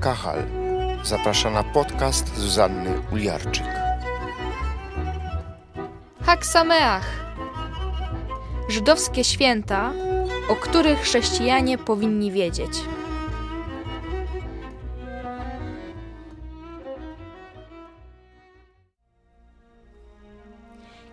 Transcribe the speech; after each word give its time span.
Kachal 0.00 0.44
zaprasza 1.04 1.50
na 1.50 1.64
podcast 1.64 2.36
Zuzanny 2.36 3.02
Uliarczyk. 3.12 3.66
Haksameach 6.22 7.06
żydowskie 8.68 9.24
święta, 9.24 9.92
o 10.48 10.56
których 10.56 11.00
chrześcijanie 11.00 11.78
powinni 11.78 12.32
wiedzieć. 12.32 12.72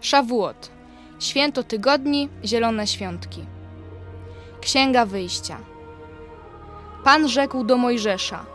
Szawuot 0.02 0.72
Święto 1.20 1.64
tygodni, 1.64 2.30
zielone 2.46 2.88
świątki. 2.88 3.46
Księga 4.62 5.06
Wyjścia. 5.06 5.75
Pan 7.06 7.28
rzekł 7.28 7.64
do 7.64 7.78
Mojżesza: 7.78 8.46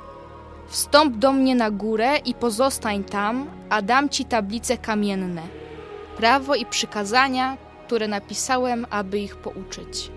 Wstąp 0.69 1.17
do 1.17 1.33
mnie 1.33 1.55
na 1.55 1.71
górę 1.71 2.17
i 2.17 2.35
pozostań 2.35 3.05
tam, 3.05 3.51
a 3.69 3.83
dam 3.83 4.09
ci 4.09 4.25
tablice 4.25 4.79
kamienne, 4.79 5.43
prawo 6.17 6.55
i 6.55 6.67
przykazania, 6.67 7.57
które 7.87 8.09
napisałem, 8.09 8.87
aby 8.91 9.19
ich 9.19 9.37
pouczyć. 9.37 10.11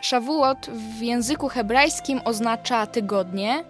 Szawuot 0.00 0.66
w 0.98 1.02
języku 1.02 1.48
hebrajskim 1.48 2.20
oznacza 2.24 2.86
tygodnie 2.86 3.64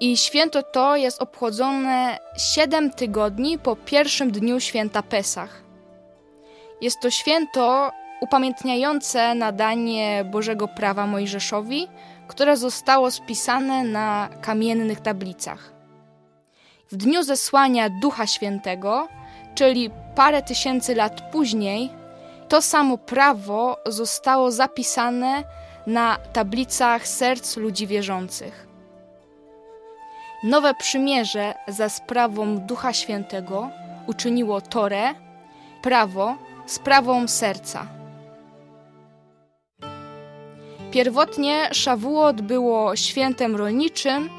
i 0.00 0.16
święto 0.16 0.62
to 0.62 0.96
jest 0.96 1.22
obchodzone 1.22 2.18
7 2.36 2.90
tygodni 2.90 3.58
po 3.58 3.76
pierwszym 3.76 4.30
dniu 4.30 4.60
święta 4.60 5.02
Pesach. 5.02 5.67
Jest 6.80 7.00
to 7.00 7.10
święto 7.10 7.92
upamiętniające 8.20 9.34
nadanie 9.34 10.24
Bożego 10.24 10.68
Prawa 10.68 11.06
Mojżeszowi, 11.06 11.88
które 12.28 12.56
zostało 12.56 13.10
spisane 13.10 13.84
na 13.84 14.28
kamiennych 14.40 15.00
tablicach. 15.00 15.72
W 16.90 16.96
dniu 16.96 17.22
zesłania 17.22 17.88
Ducha 17.90 18.26
Świętego, 18.26 19.08
czyli 19.54 19.90
parę 20.14 20.42
tysięcy 20.42 20.94
lat 20.94 21.32
później, 21.32 21.90
to 22.48 22.62
samo 22.62 22.98
prawo 22.98 23.76
zostało 23.86 24.50
zapisane 24.50 25.44
na 25.86 26.18
tablicach 26.32 27.08
serc 27.08 27.56
ludzi 27.56 27.86
wierzących. 27.86 28.66
Nowe 30.42 30.74
przymierze 30.74 31.54
za 31.68 31.88
sprawą 31.88 32.58
Ducha 32.58 32.92
Świętego 32.92 33.70
uczyniło 34.06 34.60
Torę, 34.60 35.14
prawo, 35.82 36.36
sprawą 36.68 37.28
serca. 37.28 37.86
Pierwotnie 40.90 41.68
Szawuot 41.72 42.40
było 42.40 42.96
świętem 42.96 43.56
rolniczym 43.56 44.30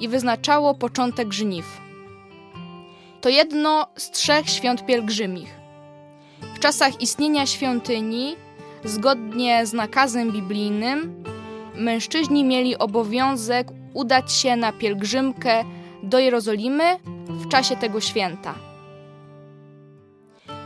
i 0.00 0.08
wyznaczało 0.08 0.74
początek 0.74 1.32
żniw. 1.32 1.80
To 3.20 3.28
jedno 3.28 3.86
z 3.96 4.10
trzech 4.10 4.50
świąt 4.50 4.86
pielgrzymich. 4.86 5.54
W 6.54 6.58
czasach 6.58 7.00
istnienia 7.00 7.46
świątyni, 7.46 8.36
zgodnie 8.84 9.66
z 9.66 9.72
nakazem 9.72 10.32
biblijnym, 10.32 11.24
mężczyźni 11.74 12.44
mieli 12.44 12.78
obowiązek 12.78 13.68
udać 13.94 14.32
się 14.32 14.56
na 14.56 14.72
pielgrzymkę 14.72 15.64
do 16.02 16.18
Jerozolimy 16.18 16.98
w 17.28 17.48
czasie 17.48 17.76
tego 17.76 18.00
święta. 18.00 18.65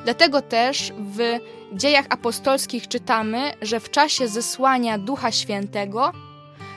Dlatego 0.04 0.42
też 0.42 0.92
w 0.98 1.38
dziejach 1.72 2.06
apostolskich 2.10 2.88
czytamy, 2.88 3.52
że 3.62 3.80
w 3.80 3.90
czasie 3.90 4.28
zesłania 4.28 4.98
Ducha 4.98 5.32
Świętego 5.32 6.12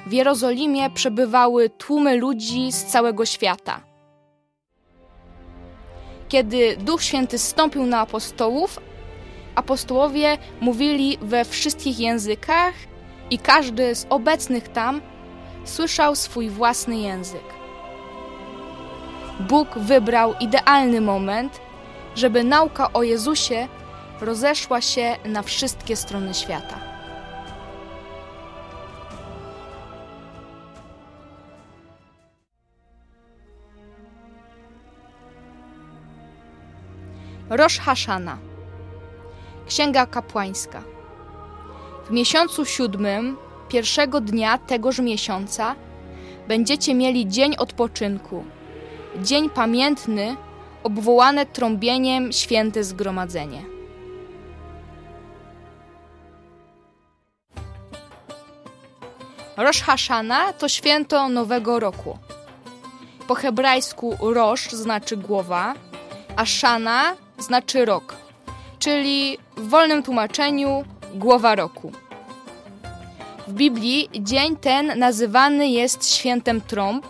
w 0.07 0.11
Jerozolimie 0.11 0.89
przebywały 0.89 1.69
tłumy 1.69 2.17
ludzi 2.17 2.71
z 2.71 2.85
całego 2.85 3.25
świata. 3.25 3.81
Kiedy 6.29 6.77
Duch 6.77 7.03
Święty 7.03 7.37
stąpił 7.37 7.85
na 7.85 7.99
apostołów, 7.99 8.79
apostołowie 9.55 10.37
mówili 10.61 11.17
we 11.21 11.45
wszystkich 11.45 11.99
językach 11.99 12.73
i 13.29 13.37
każdy 13.37 13.95
z 13.95 14.05
obecnych 14.09 14.67
tam 14.67 15.01
słyszał 15.65 16.15
swój 16.15 16.49
własny 16.49 16.97
język. 16.97 17.43
Bóg 19.39 19.67
wybrał 19.77 20.33
idealny 20.39 21.01
moment, 21.01 21.59
żeby 22.15 22.43
nauka 22.43 22.93
o 22.93 23.03
Jezusie 23.03 23.67
rozeszła 24.21 24.81
się 24.81 25.15
na 25.25 25.41
wszystkie 25.41 25.95
strony 25.95 26.33
świata. 26.33 26.93
Rosh 37.49 37.79
Hashana 37.79 38.37
Księga 39.67 40.05
Kapłańska. 40.05 40.83
W 42.07 42.11
miesiącu 42.11 42.65
siódmym 42.65 43.37
pierwszego 43.69 44.21
dnia 44.21 44.57
tegoż 44.57 44.99
miesiąca 44.99 45.75
będziecie 46.47 46.93
mieli 46.93 47.27
dzień 47.27 47.55
odpoczynku, 47.57 48.43
dzień 49.21 49.49
pamiętny, 49.49 50.35
obwołane 50.83 51.45
trąbieniem 51.45 52.31
święte 52.31 52.83
zgromadzenie. 52.83 53.61
Rosh 59.57 59.81
Hashana 59.81 60.53
to 60.53 60.69
święto 60.69 61.29
Nowego 61.29 61.79
Roku. 61.79 62.17
Po 63.27 63.35
hebrajsku 63.35 64.17
Rosh 64.21 64.69
znaczy 64.71 65.17
głowa, 65.17 65.73
a 66.35 66.45
Shana 66.45 67.15
znaczy 67.37 67.85
rok, 67.85 68.15
czyli 68.79 69.37
w 69.57 69.69
wolnym 69.69 70.03
tłumaczeniu 70.03 70.83
głowa 71.15 71.55
roku. 71.55 71.91
W 73.47 73.53
Biblii 73.53 74.09
dzień 74.19 74.57
ten 74.57 74.99
nazywany 74.99 75.67
jest 75.67 76.15
świętem 76.15 76.61
trąb, 76.61 77.05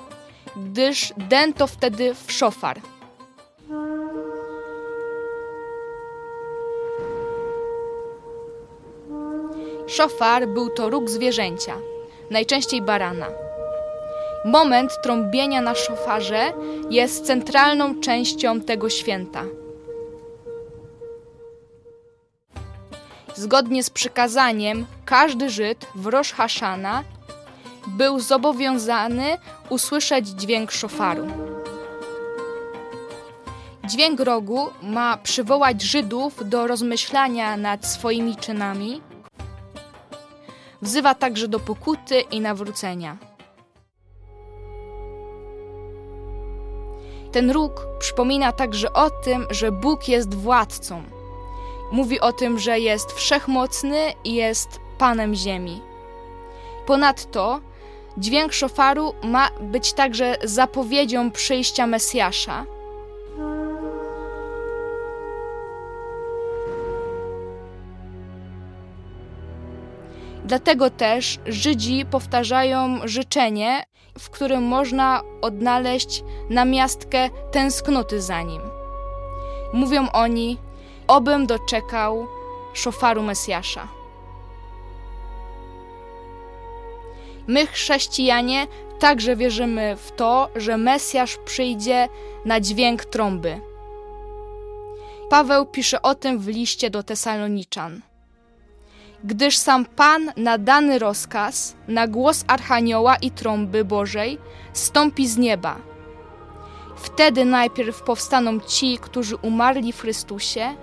gdyż 0.55 1.13
den 1.17 1.53
to 1.53 1.67
wtedy 1.67 2.15
w 2.25 2.31
szofar. 2.31 2.81
Szofar 9.93 10.47
był 10.47 10.69
to 10.69 10.89
róg 10.89 11.09
zwierzęcia, 11.09 11.75
najczęściej 12.31 12.81
barana. 12.81 13.27
Moment 14.45 14.91
trąbienia 15.03 15.61
na 15.61 15.75
szofarze 15.75 16.53
jest 16.89 17.25
centralną 17.25 17.99
częścią 17.99 18.61
tego 18.61 18.89
święta. 18.89 19.43
Zgodnie 23.35 23.83
z 23.83 23.89
przykazaniem, 23.89 24.85
każdy 25.05 25.49
Żyd 25.49 25.85
w 25.95 26.07
Rosh 26.07 26.33
Hashana 26.33 27.03
był 27.87 28.19
zobowiązany 28.19 29.37
usłyszeć 29.69 30.27
dźwięk 30.27 30.71
szofaru. 30.71 31.27
Dźwięk 33.83 34.19
rogu 34.19 34.69
ma 34.81 35.17
przywołać 35.17 35.81
Żydów 35.81 36.49
do 36.49 36.67
rozmyślania 36.67 37.57
nad 37.57 37.85
swoimi 37.85 38.35
czynami. 38.35 39.12
Wzywa 40.83 41.15
także 41.15 41.47
do 41.47 41.59
pokuty 41.59 42.21
i 42.21 42.41
nawrócenia. 42.41 43.17
Ten 47.31 47.51
róg 47.51 47.87
przypomina 47.99 48.51
także 48.51 48.93
o 48.93 49.09
tym, 49.09 49.47
że 49.51 49.71
Bóg 49.71 50.07
jest 50.07 50.33
władcą 50.35 51.03
Mówi 51.91 52.19
o 52.19 52.33
tym, 52.33 52.59
że 52.59 52.79
jest 52.79 53.11
wszechmocny 53.11 54.13
i 54.23 54.33
jest 54.33 54.79
Panem 54.97 55.35
Ziemi. 55.35 55.81
Ponadto 56.85 57.61
dźwięk 58.17 58.53
szofaru 58.53 59.13
ma 59.23 59.49
być 59.61 59.93
także 59.93 60.37
zapowiedzią 60.43 61.31
przyjścia 61.31 61.87
Mesjasza. 61.87 62.65
Dlatego 70.45 70.89
też 70.89 71.39
Żydzi 71.45 72.05
powtarzają 72.05 72.99
życzenie, 73.03 73.83
w 74.19 74.29
którym 74.29 74.63
można 74.63 75.21
odnaleźć 75.41 76.23
namiastkę 76.49 77.29
tęsknoty 77.51 78.21
za 78.21 78.41
nim. 78.41 78.61
Mówią 79.73 80.07
oni: 80.11 80.57
obym 81.07 81.47
doczekał 81.47 82.27
szofaru 82.73 83.23
Mesjasza. 83.23 83.87
My, 87.47 87.67
chrześcijanie, 87.67 88.67
także 88.99 89.35
wierzymy 89.35 89.95
w 89.95 90.11
to, 90.11 90.49
że 90.55 90.77
Mesjasz 90.77 91.37
przyjdzie 91.45 92.07
na 92.45 92.59
dźwięk 92.59 93.05
trąby. 93.05 93.61
Paweł 95.29 95.65
pisze 95.65 96.01
o 96.01 96.15
tym 96.15 96.39
w 96.39 96.47
liście 96.47 96.89
do 96.89 97.03
Tesaloniczan. 97.03 98.01
Gdyż 99.23 99.57
sam 99.57 99.85
Pan 99.85 100.31
na 100.37 100.57
dany 100.57 100.99
rozkaz, 100.99 101.75
na 101.87 102.07
głos 102.07 102.43
Archanioła 102.47 103.15
i 103.15 103.31
trąby 103.31 103.85
Bożej, 103.85 104.37
stąpi 104.73 105.27
z 105.27 105.37
nieba. 105.37 105.77
Wtedy 106.95 107.45
najpierw 107.45 108.01
powstaną 108.01 108.59
ci, 108.59 108.97
którzy 108.97 109.35
umarli 109.35 109.93
w 109.93 110.01
Chrystusie, 110.01 110.75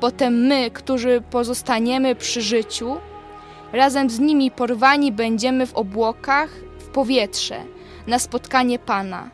potem 0.00 0.34
my, 0.46 0.70
którzy 0.70 1.22
pozostaniemy 1.30 2.14
przy 2.14 2.42
życiu, 2.42 2.96
razem 3.72 4.10
z 4.10 4.18
nimi 4.18 4.50
porwani 4.50 5.12
będziemy 5.12 5.66
w 5.66 5.74
obłokach, 5.74 6.50
w 6.78 6.86
powietrze, 6.88 7.64
na 8.06 8.18
spotkanie 8.18 8.78
Pana. 8.78 9.30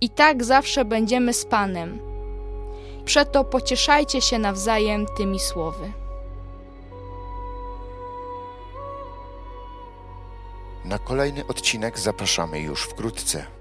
I 0.00 0.10
tak 0.10 0.44
zawsze 0.44 0.84
będziemy 0.84 1.32
z 1.32 1.44
Panem. 1.44 1.98
Przeto 3.04 3.44
pocieszajcie 3.44 4.20
się 4.20 4.38
nawzajem 4.38 5.06
tymi 5.16 5.40
słowy. 5.40 5.92
Na 10.84 10.98
kolejny 10.98 11.46
odcinek 11.46 11.98
zapraszamy 11.98 12.60
już 12.60 12.82
wkrótce. 12.82 13.57